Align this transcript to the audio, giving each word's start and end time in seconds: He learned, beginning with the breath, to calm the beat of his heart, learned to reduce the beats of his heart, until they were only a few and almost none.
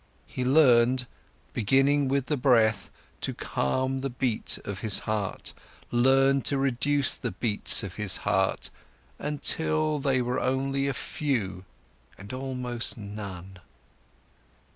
He 0.25 0.43
learned, 0.43 1.05
beginning 1.53 2.07
with 2.07 2.25
the 2.25 2.35
breath, 2.35 2.89
to 3.21 3.35
calm 3.35 4.01
the 4.01 4.09
beat 4.09 4.57
of 4.65 4.79
his 4.79 5.01
heart, 5.01 5.53
learned 5.91 6.43
to 6.45 6.57
reduce 6.57 7.13
the 7.13 7.29
beats 7.33 7.83
of 7.83 7.97
his 7.97 8.17
heart, 8.25 8.71
until 9.19 9.99
they 9.99 10.19
were 10.19 10.39
only 10.39 10.87
a 10.87 10.93
few 10.95 11.65
and 12.17 12.33
almost 12.33 12.97
none. 12.97 13.57